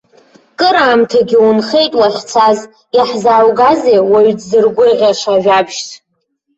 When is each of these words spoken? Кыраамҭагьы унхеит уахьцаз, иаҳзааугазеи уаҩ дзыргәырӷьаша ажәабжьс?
Кыраамҭагьы 0.59 1.37
унхеит 1.47 1.93
уахьцаз, 1.99 2.59
иаҳзааугазеи 2.97 3.99
уаҩ 4.11 4.31
дзыргәырӷьаша 4.37 5.31
ажәабжьс? 5.37 5.89